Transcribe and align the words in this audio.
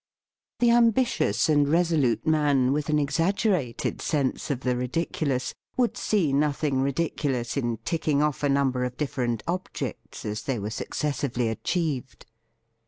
The 0.61 0.71
ambitious 0.71 1.47
and 1.47 1.69
resolute 1.69 2.25
man, 2.25 2.73
with 2.73 2.89
an 2.89 2.97
exaggerated 2.97 4.01
sense 4.01 4.49
of 4.49 4.61
the 4.61 4.75
ridi 4.75 5.05
culous, 5.05 5.53
would 5.77 5.95
see 5.95 6.33
nothing 6.33 6.81
ridiculous 6.81 7.55
in 7.55 7.77
ticking 7.85 8.19
off 8.23 8.41
a 8.41 8.49
number 8.49 8.83
of 8.83 8.97
different 8.97 9.43
ob 9.47 9.65
THE 9.65 9.67
FEAST 9.67 9.67
OF 9.69 9.69
ST 9.69 9.75
FRIEND 9.75 9.93
jects 9.93 10.25
as 10.31 10.41
they 10.41 10.57
were 10.57 10.69
successively 10.71 11.49
achieved. 11.49 12.25